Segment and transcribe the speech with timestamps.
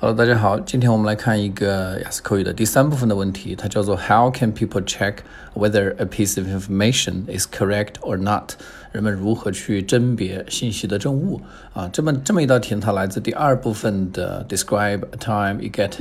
[0.00, 5.16] Hello，大家好，今天我们来看一个雅思口语的第三部分的问题，它叫做 How can people check
[5.54, 8.52] whether a piece of information is correct or not？
[8.92, 11.40] 人们如何去甄别信息的真误
[11.72, 11.90] 啊？
[11.92, 15.94] 这么这么一道题，它来自第二部分的 Describe a time you get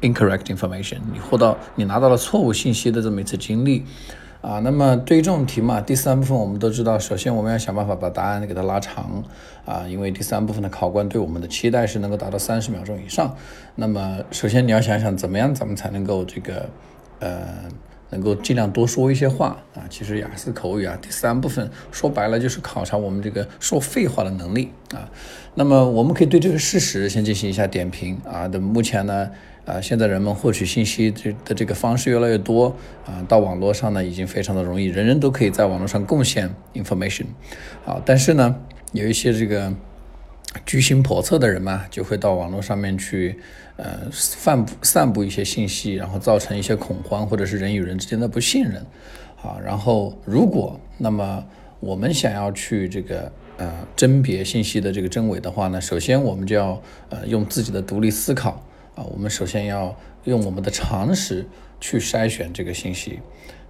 [0.00, 3.84] incorrect information，你获到你拿到了错误信息的这么一次经历。
[4.46, 9.24] 啊，那么对于这种题嘛，第三部分我们都知道，首先我们要想办法把答案给它拉长
[9.64, 13.34] 啊，因为第三部分的考官对我们的期待是能够达到三十秒钟以上。
[13.74, 16.68] 那么首先你要想想怎么样咱们才能够这个
[17.18, 17.64] 呃
[18.10, 19.84] 能够尽量多说一些话啊。
[19.88, 25.10] 其实雅思口语啊，第三部分说白了就是考察我们这个说废话的能力啊。
[25.54, 28.46] 那么我们可以对这个事实先进行一下点评啊。
[28.48, 29.30] 的目前呢。
[29.66, 32.72] 啊，现在人们获取信息这的这个方式越来越多
[33.04, 37.24] 啊，到网络上呢已经非常的容易，人人都可以在网络上贡献 information。
[37.84, 38.54] 好，但是呢，
[38.92, 39.74] 有一些这个
[40.64, 43.38] 居心叵测的人嘛，就会到网络上面去
[43.76, 48.76] 呃散布散布一些信息，然后造成一些恐慌，或者是人与人之间的不信任。
[49.42, 51.44] 啊，然后如果那么
[51.78, 58.62] 我们想要去这个呃甄别信息的这个真伪的话呢，首先我们就要呃用自己的独立思考。
[58.96, 59.94] 啊，我们首先要
[60.24, 61.46] 用我们的常识
[61.80, 63.20] 去筛选这个信息。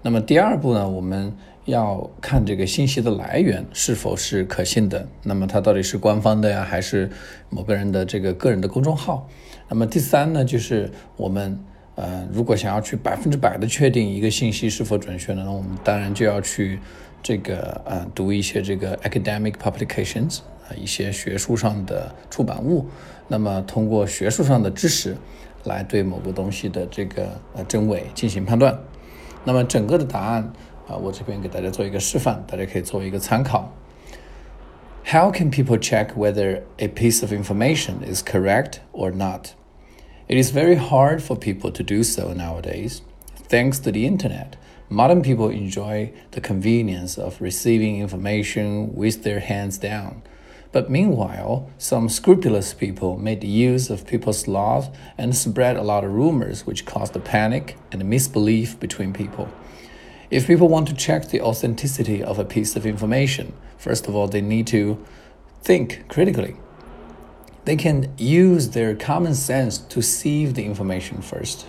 [0.01, 5.09] 那么第二步呢，我们要看这个信息的来源是否是可信的。
[5.25, 7.11] 那么它到底是官方的呀，还是
[7.51, 9.29] 某个人的这个个人的公众号？
[9.69, 11.59] 那么第三呢，就是我们
[11.97, 16.79] 呃，如果想要去百分之百的确定一个信息是否准确呢，那我们当然就要去
[17.23, 20.39] 这个呃读一些这个 academic publications。
[20.69, 22.85] 啊，一些学术上的出版物，
[23.29, 25.17] 那么通过学术上的知识
[25.63, 28.77] 来对某个东西的这个呃真伪进行判断。
[29.45, 30.53] 那么整个的答案
[30.89, 33.73] 啊，我这边给大家做一个示范，大家可以作为一个参考。
[35.05, 39.51] How can people check whether a piece of information is correct or not?
[40.29, 43.01] It is very hard for people to do so nowadays.
[43.49, 44.57] Thanks to the internet,
[44.91, 50.23] modern people enjoy the convenience of receiving information with their hands down.
[50.73, 56.13] But meanwhile, some scrupulous people made use of people's love and spread a lot of
[56.13, 59.49] rumors which caused a panic and misbelief between people.
[60.29, 64.27] If people want to check the authenticity of a piece of information, first of all,
[64.27, 64.99] they need to
[65.63, 66.57] think critically.
[67.67, 71.67] They can use their common sense to sieve the information first,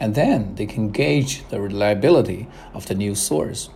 [0.00, 3.68] and then they can gauge the reliability of the news source.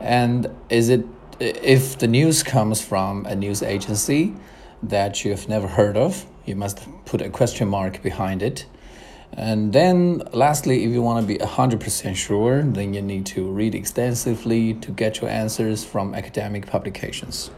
[0.00, 1.04] And is it
[1.40, 4.34] if the news comes from a news agency
[4.82, 8.66] that you've never heard of, you must put a question mark behind it.
[9.32, 13.74] And then, lastly, if you want to be 100% sure, then you need to read
[13.74, 17.50] extensively to get your answers from academic publications.